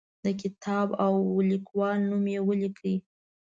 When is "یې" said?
2.33-2.39